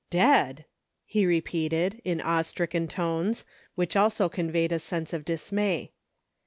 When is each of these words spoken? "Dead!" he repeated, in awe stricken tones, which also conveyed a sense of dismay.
"Dead!" 0.09 0.65
he 1.05 1.27
repeated, 1.27 2.01
in 2.03 2.21
awe 2.21 2.41
stricken 2.41 2.87
tones, 2.87 3.45
which 3.75 3.95
also 3.95 4.27
conveyed 4.29 4.71
a 4.71 4.79
sense 4.79 5.13
of 5.13 5.23
dismay. 5.23 5.91